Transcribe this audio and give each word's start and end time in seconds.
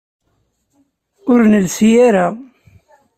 Ur 1.31 1.39
nelsi 1.51 1.89
ara. 2.07 2.27